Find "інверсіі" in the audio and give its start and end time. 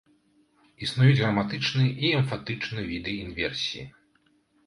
3.27-3.85